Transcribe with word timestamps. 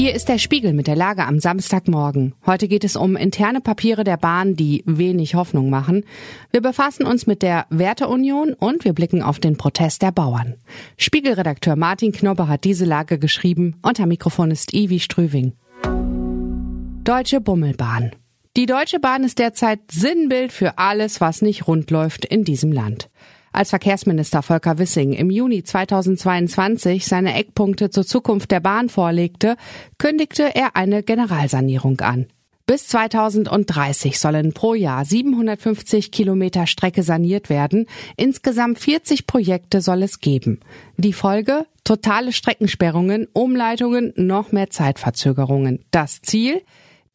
Hier 0.00 0.14
ist 0.14 0.30
der 0.30 0.38
Spiegel 0.38 0.72
mit 0.72 0.86
der 0.86 0.96
Lage 0.96 1.26
am 1.26 1.40
Samstagmorgen. 1.40 2.34
Heute 2.46 2.68
geht 2.68 2.84
es 2.84 2.96
um 2.96 3.16
interne 3.16 3.60
Papiere 3.60 4.02
der 4.02 4.16
Bahn, 4.16 4.56
die 4.56 4.82
wenig 4.86 5.34
Hoffnung 5.34 5.68
machen. 5.68 6.06
Wir 6.50 6.62
befassen 6.62 7.04
uns 7.04 7.26
mit 7.26 7.42
der 7.42 7.66
Werteunion 7.68 8.54
und 8.54 8.86
wir 8.86 8.94
blicken 8.94 9.22
auf 9.22 9.40
den 9.40 9.58
Protest 9.58 10.00
der 10.00 10.10
Bauern. 10.10 10.54
Spiegelredakteur 10.96 11.76
Martin 11.76 12.12
Knobbe 12.12 12.48
hat 12.48 12.64
diese 12.64 12.86
Lage 12.86 13.18
geschrieben. 13.18 13.76
Unter 13.82 14.06
Mikrofon 14.06 14.50
ist 14.50 14.72
Ivi 14.72 15.00
Strüving. 15.00 15.52
Deutsche 17.04 17.42
Bummelbahn. 17.42 18.12
Die 18.56 18.64
Deutsche 18.64 19.00
Bahn 19.00 19.22
ist 19.22 19.38
derzeit 19.38 19.80
Sinnbild 19.92 20.50
für 20.50 20.78
alles, 20.78 21.20
was 21.20 21.42
nicht 21.42 21.66
rund 21.66 21.90
läuft 21.90 22.24
in 22.24 22.44
diesem 22.44 22.72
Land. 22.72 23.10
Als 23.52 23.70
Verkehrsminister 23.70 24.42
Volker 24.42 24.78
Wissing 24.78 25.12
im 25.12 25.28
Juni 25.30 25.64
2022 25.64 27.04
seine 27.04 27.34
Eckpunkte 27.34 27.90
zur 27.90 28.06
Zukunft 28.06 28.50
der 28.52 28.60
Bahn 28.60 28.88
vorlegte, 28.88 29.56
kündigte 29.98 30.54
er 30.54 30.76
eine 30.76 31.02
Generalsanierung 31.02 32.00
an. 32.00 32.26
Bis 32.66 32.86
2030 32.86 34.20
sollen 34.20 34.52
pro 34.52 34.74
Jahr 34.74 35.04
750 35.04 36.12
Kilometer 36.12 36.68
Strecke 36.68 37.02
saniert 37.02 37.50
werden. 37.50 37.86
Insgesamt 38.16 38.78
40 38.78 39.26
Projekte 39.26 39.80
soll 39.80 40.04
es 40.04 40.20
geben. 40.20 40.60
Die 40.96 41.12
Folge? 41.12 41.66
Totale 41.82 42.32
Streckensperrungen, 42.32 43.26
Umleitungen, 43.32 44.12
noch 44.14 44.52
mehr 44.52 44.70
Zeitverzögerungen. 44.70 45.84
Das 45.90 46.22
Ziel? 46.22 46.62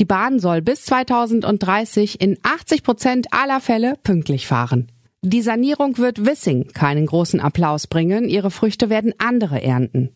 Die 0.00 0.06
Bahn 0.06 0.38
soll 0.38 0.62
bis 0.62 0.86
2030 0.86 2.22
in 2.22 2.38
80 2.42 2.82
Prozent 2.82 3.26
aller 3.32 3.60
Fälle 3.60 3.96
pünktlich 4.02 4.46
fahren. 4.46 4.90
Die 5.24 5.40
Sanierung 5.40 5.98
wird 5.98 6.26
Wissing 6.26 6.72
keinen 6.72 7.06
großen 7.06 7.38
Applaus 7.38 7.86
bringen, 7.86 8.28
ihre 8.28 8.50
Früchte 8.50 8.90
werden 8.90 9.14
andere 9.18 9.62
ernten. 9.62 10.10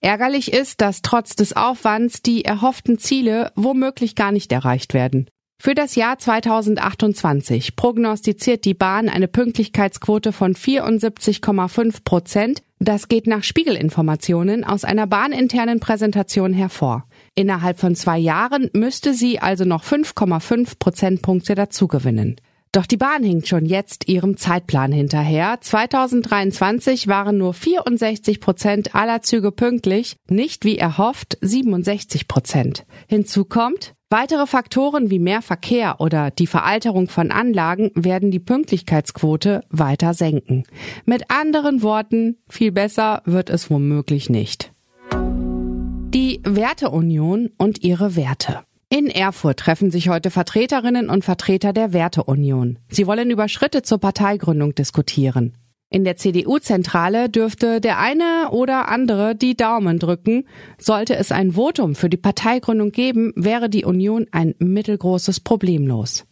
Ärgerlich 0.00 0.50
ist, 0.50 0.80
dass 0.80 1.02
trotz 1.02 1.36
des 1.36 1.54
Aufwands 1.54 2.22
die 2.22 2.46
erhofften 2.46 2.98
Ziele 2.98 3.52
womöglich 3.54 4.14
gar 4.14 4.32
nicht 4.32 4.50
erreicht 4.52 4.94
werden. 4.94 5.28
Für 5.58 5.74
das 5.74 5.94
Jahr 5.94 6.18
2028 6.18 7.76
prognostiziert 7.76 8.64
die 8.64 8.74
Bahn 8.74 9.10
eine 9.10 9.28
Pünktlichkeitsquote 9.28 10.32
von 10.32 10.54
74,5 10.54 12.04
Prozent. 12.04 12.62
Das 12.78 13.08
geht 13.08 13.26
nach 13.26 13.42
Spiegelinformationen 13.42 14.64
aus 14.64 14.84
einer 14.84 15.06
bahninternen 15.06 15.80
Präsentation 15.80 16.54
hervor. 16.54 17.04
Innerhalb 17.34 17.78
von 17.78 17.94
zwei 17.94 18.18
Jahren 18.18 18.70
müsste 18.72 19.12
sie 19.12 19.38
also 19.38 19.64
noch 19.64 19.84
5,5 19.84 20.78
Prozentpunkte 20.78 21.54
dazugewinnen. 21.54 22.36
Doch 22.72 22.86
die 22.86 22.98
Bahn 22.98 23.22
hinkt 23.22 23.48
schon 23.48 23.64
jetzt 23.64 24.08
ihrem 24.08 24.36
Zeitplan 24.36 24.92
hinterher. 24.92 25.58
2023 25.60 27.08
waren 27.08 27.38
nur 27.38 27.54
64 27.54 28.40
Prozent 28.40 28.94
aller 28.94 29.22
Züge 29.22 29.50
pünktlich, 29.50 30.16
nicht 30.28 30.64
wie 30.64 30.76
erhofft 30.76 31.38
67 31.40 32.28
Prozent. 32.28 32.84
Hinzu 33.08 33.46
kommt, 33.46 33.94
weitere 34.10 34.46
Faktoren 34.46 35.10
wie 35.10 35.18
mehr 35.18 35.40
Verkehr 35.42 36.00
oder 36.00 36.30
die 36.30 36.46
Veralterung 36.46 37.08
von 37.08 37.30
Anlagen 37.30 37.90
werden 37.94 38.30
die 38.30 38.40
Pünktlichkeitsquote 38.40 39.62
weiter 39.70 40.12
senken. 40.12 40.64
Mit 41.06 41.30
anderen 41.30 41.82
Worten, 41.82 42.36
viel 42.48 42.72
besser 42.72 43.22
wird 43.24 43.48
es 43.48 43.70
womöglich 43.70 44.28
nicht. 44.28 44.72
Die 45.12 46.40
Werteunion 46.44 47.50
und 47.56 47.82
ihre 47.82 48.16
Werte. 48.16 48.64
In 48.88 49.08
Erfurt 49.08 49.58
treffen 49.58 49.90
sich 49.90 50.08
heute 50.08 50.30
Vertreterinnen 50.30 51.10
und 51.10 51.24
Vertreter 51.24 51.72
der 51.72 51.92
Werteunion. 51.92 52.78
Sie 52.88 53.08
wollen 53.08 53.30
über 53.30 53.48
Schritte 53.48 53.82
zur 53.82 53.98
Parteigründung 53.98 54.76
diskutieren. 54.76 55.54
In 55.90 56.04
der 56.04 56.16
CDU-Zentrale 56.16 57.28
dürfte 57.28 57.80
der 57.80 57.98
eine 57.98 58.50
oder 58.52 58.88
andere 58.88 59.34
die 59.34 59.56
Daumen 59.56 59.98
drücken. 59.98 60.44
Sollte 60.78 61.16
es 61.16 61.32
ein 61.32 61.52
Votum 61.52 61.96
für 61.96 62.08
die 62.08 62.16
Parteigründung 62.16 62.92
geben, 62.92 63.32
wäre 63.34 63.68
die 63.68 63.84
Union 63.84 64.26
ein 64.30 64.54
mittelgroßes 64.60 65.40
Problem 65.40 65.88
los. 65.88 66.24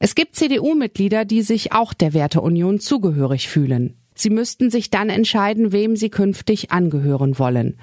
Es 0.00 0.16
gibt 0.16 0.34
CDU-Mitglieder, 0.34 1.24
die 1.24 1.42
sich 1.42 1.72
auch 1.72 1.94
der 1.94 2.14
Werteunion 2.14 2.80
zugehörig 2.80 3.48
fühlen. 3.48 4.01
Sie 4.22 4.30
müssten 4.30 4.70
sich 4.70 4.88
dann 4.88 5.08
entscheiden, 5.08 5.72
wem 5.72 5.96
sie 5.96 6.08
künftig 6.08 6.70
angehören 6.70 7.40
wollen. 7.40 7.76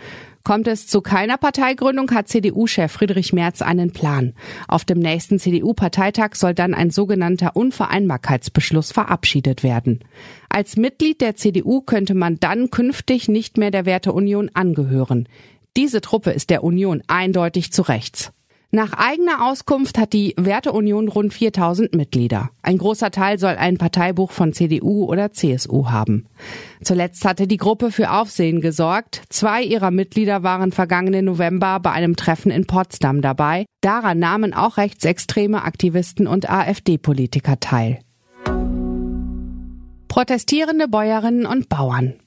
Kommt 0.46 0.68
es 0.68 0.88
zu 0.88 1.02
keiner 1.02 1.38
Parteigründung, 1.38 2.10
hat 2.12 2.30
CDU-Chef 2.30 2.90
Friedrich 2.90 3.34
Merz 3.34 3.62
einen 3.62 3.92
Plan. 3.92 4.34
Auf 4.70 4.86
dem 4.86 5.00
nächsten 5.00 5.38
CDU-Parteitag 5.38 6.36
soll 6.36 6.54
dann 6.54 6.74
ein 6.74 6.92
sogenannter 6.92 7.58
Unvereinbarkeitsbeschluss 7.58 8.94
verabschiedet 8.94 9.64
werden. 9.64 10.00
Als 10.48 10.78
Mitglied 10.78 11.20
der 11.20 11.36
CDU 11.36 11.82
könnte 11.82 12.14
man 12.14 12.40
dann 12.40 12.70
künftig 12.72 13.28
nicht 13.28 13.58
mehr 13.58 13.70
der 13.70 13.86
Werteunion 13.86 14.50
angehören. 14.54 15.28
Diese 15.76 16.00
Truppe 16.00 16.32
ist 16.32 16.50
der 16.50 16.64
Union 16.64 17.04
eindeutig 17.08 17.74
zu 17.74 17.82
rechts. 17.82 18.32
Nach 18.72 18.94
eigener 18.94 19.48
Auskunft 19.48 19.98
hat 19.98 20.14
die 20.14 20.36
Werteunion 20.38 21.08
rund 21.08 21.34
4000 21.34 21.96
Mitglieder. 21.96 22.52
Ein 22.62 22.78
großer 22.78 23.10
Teil 23.10 23.40
soll 23.40 23.56
ein 23.56 23.80
Parteibuch 23.80 24.32
von 24.32 24.54
CDU 24.54 25.06
oder 25.06 25.32
CSU 25.32 25.90
haben. 25.90 26.28
Zuletzt 26.84 27.26
hatte 27.26 27.48
die 27.48 27.58
Gruppe 27.58 27.92
für 27.92 28.12
Aufsehen 28.12 28.62
gesorgt. 28.62 29.24
Zwei 29.30 29.64
ihrer 29.64 29.90
Mitglieder 29.90 30.44
waren 30.44 30.72
vergangenen 30.72 31.26
November 31.26 31.80
bei 31.80 31.92
einem 31.92 32.16
Treffen 32.16 32.52
in 32.52 32.68
Potsdam 32.68 33.24
dabei. 33.24 33.66
Daran 33.82 34.20
nahmen 34.20 34.54
auch 34.54 34.78
rechtsextreme 34.78 35.64
Aktivisten 35.64 36.28
und 36.28 36.48
AfD-Politiker 36.48 37.60
teil. 37.60 38.02
Protestierende 40.10 40.88
Bäuerinnen 40.88 41.48
und 41.48 41.70
Bauern. 41.70 42.20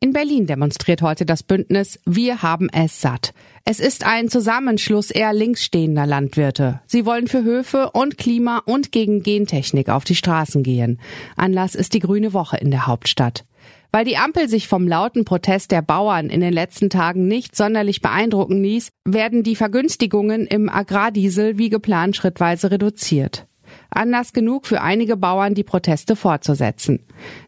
In 0.00 0.12
Berlin 0.12 0.46
demonstriert 0.46 1.02
heute 1.02 1.26
das 1.26 1.42
Bündnis 1.42 1.98
Wir 2.06 2.40
haben 2.40 2.68
es 2.72 3.00
satt. 3.00 3.34
Es 3.64 3.80
ist 3.80 4.06
ein 4.06 4.28
Zusammenschluss 4.28 5.10
eher 5.10 5.32
linksstehender 5.32 6.06
Landwirte. 6.06 6.80
Sie 6.86 7.04
wollen 7.04 7.26
für 7.26 7.42
Höfe 7.42 7.90
und 7.90 8.16
Klima 8.16 8.62
und 8.64 8.92
gegen 8.92 9.24
Gentechnik 9.24 9.88
auf 9.88 10.04
die 10.04 10.14
Straßen 10.14 10.62
gehen. 10.62 11.00
Anlass 11.34 11.74
ist 11.74 11.94
die 11.94 11.98
Grüne 11.98 12.32
Woche 12.32 12.58
in 12.58 12.70
der 12.70 12.86
Hauptstadt. 12.86 13.44
Weil 13.90 14.04
die 14.04 14.18
Ampel 14.18 14.48
sich 14.48 14.68
vom 14.68 14.86
lauten 14.86 15.24
Protest 15.24 15.72
der 15.72 15.82
Bauern 15.82 16.30
in 16.30 16.42
den 16.42 16.52
letzten 16.52 16.90
Tagen 16.90 17.26
nicht 17.26 17.56
sonderlich 17.56 18.00
beeindrucken 18.00 18.62
ließ, 18.62 18.90
werden 19.04 19.42
die 19.42 19.56
Vergünstigungen 19.56 20.46
im 20.46 20.68
Agrardiesel 20.68 21.58
wie 21.58 21.70
geplant 21.70 22.14
schrittweise 22.14 22.70
reduziert. 22.70 23.47
Anlass 23.90 24.32
genug 24.32 24.66
für 24.66 24.80
einige 24.80 25.16
Bauern, 25.16 25.54
die 25.54 25.64
Proteste 25.64 26.16
fortzusetzen. 26.16 27.00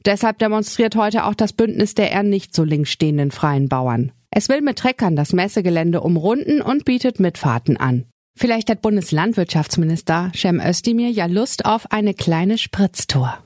Deshalb 0.04 0.38
demonstriert 0.38 0.96
heute 0.96 1.24
auch 1.24 1.34
das 1.34 1.52
Bündnis 1.52 1.94
der 1.94 2.10
eher 2.10 2.22
nicht 2.22 2.54
so 2.54 2.64
links 2.64 2.90
stehenden 2.90 3.30
freien 3.30 3.68
Bauern. 3.68 4.12
Es 4.30 4.48
will 4.48 4.60
mit 4.60 4.78
Treckern 4.78 5.16
das 5.16 5.32
Messegelände 5.32 6.00
umrunden 6.00 6.62
und 6.62 6.84
bietet 6.84 7.20
Mitfahrten 7.20 7.76
an. 7.76 8.06
Vielleicht 8.36 8.70
hat 8.70 8.80
Bundeslandwirtschaftsminister 8.80 10.32
Cem 10.34 10.60
Özdemir 10.60 11.10
ja 11.10 11.26
Lust 11.26 11.66
auf 11.66 11.90
eine 11.90 12.14
kleine 12.14 12.58
Spritztour. 12.58 13.38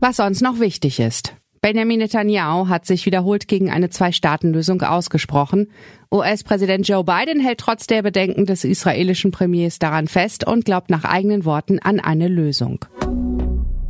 Was 0.00 0.16
sonst 0.16 0.42
noch 0.42 0.60
wichtig 0.60 0.98
ist. 1.00 1.34
Benjamin 1.60 1.98
Netanyahu 1.98 2.68
hat 2.68 2.86
sich 2.86 3.06
wiederholt 3.06 3.48
gegen 3.48 3.70
eine 3.70 3.90
Zwei-Staaten-Lösung 3.90 4.82
ausgesprochen. 4.82 5.68
US-Präsident 6.12 6.86
Joe 6.86 7.04
Biden 7.04 7.40
hält 7.40 7.58
trotz 7.58 7.86
der 7.86 8.02
Bedenken 8.02 8.46
des 8.46 8.64
israelischen 8.64 9.30
Premiers 9.30 9.78
daran 9.78 10.08
fest 10.08 10.46
und 10.46 10.64
glaubt 10.64 10.90
nach 10.90 11.04
eigenen 11.04 11.44
Worten 11.44 11.78
an 11.78 12.00
eine 12.00 12.28
Lösung. 12.28 12.84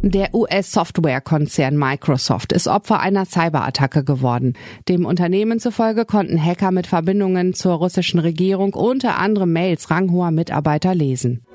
Der 0.03 0.33
US-Softwarekonzern 0.35 1.77
Microsoft 1.77 2.53
ist 2.53 2.69
Opfer 2.69 3.01
einer 3.01 3.25
Cyberattacke 3.25 4.05
geworden. 4.05 4.53
Dem 4.89 5.05
Unternehmen 5.05 5.59
zufolge 5.59 6.05
konnten 6.05 6.41
Hacker 6.41 6.71
mit 6.71 6.87
Verbindungen 6.87 7.55
zur 7.55 7.75
russischen 7.75 8.21
Regierung 8.21 8.75
unter 8.75 9.19
anderem 9.19 9.53
Mails 9.53 9.91
ranghoher 9.91 10.31
Mitarbeiter 10.31 10.95
lesen. 10.95 11.46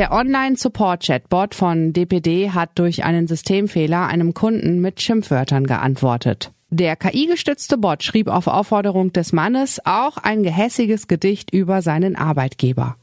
Der 0.00 0.12
Online-Support-Chatbot 0.12 1.54
von 1.54 1.92
DPD 1.92 2.52
hat 2.52 2.70
durch 2.76 3.04
einen 3.04 3.26
Systemfehler 3.26 4.06
einem 4.06 4.32
Kunden 4.32 4.80
mit 4.80 5.02
Schimpfwörtern 5.02 5.66
geantwortet. 5.66 6.52
Der 6.70 6.96
KI-gestützte 6.96 7.76
Bot 7.76 8.02
schrieb 8.02 8.28
auf 8.28 8.46
Aufforderung 8.46 9.12
des 9.12 9.34
Mannes 9.34 9.78
auch 9.84 10.16
ein 10.16 10.42
gehässiges 10.42 11.06
Gedicht 11.06 11.52
über 11.52 11.82
seinen 11.82 12.16
Arbeitgeber. 12.16 12.96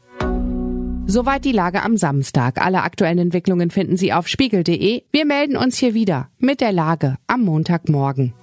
Soweit 1.06 1.46
die 1.46 1.52
Lage 1.52 1.84
am 1.84 1.98
Samstag. 1.98 2.66
Alle 2.66 2.82
aktuellen 2.82 3.20
Entwicklungen 3.20 3.70
finden 3.70 3.96
Sie 3.96 4.12
auf 4.12 4.28
spiegel.de. 4.28 5.04
Wir 5.12 5.26
melden 5.26 5.56
uns 5.56 5.78
hier 5.78 5.94
wieder 5.94 6.30
mit 6.40 6.62
der 6.62 6.72
Lage 6.72 7.18
am 7.28 7.44
Montagmorgen. 7.44 8.34